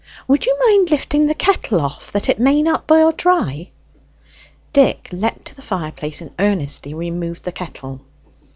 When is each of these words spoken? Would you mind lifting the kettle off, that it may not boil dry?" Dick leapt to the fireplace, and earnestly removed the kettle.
Would 0.27 0.47
you 0.47 0.57
mind 0.65 0.89
lifting 0.89 1.27
the 1.27 1.35
kettle 1.35 1.79
off, 1.79 2.11
that 2.11 2.27
it 2.27 2.39
may 2.39 2.63
not 2.63 2.87
boil 2.87 3.11
dry?" 3.11 3.69
Dick 4.73 5.07
leapt 5.11 5.45
to 5.45 5.55
the 5.55 5.61
fireplace, 5.61 6.21
and 6.21 6.31
earnestly 6.39 6.95
removed 6.95 7.43
the 7.43 7.51
kettle. 7.51 8.01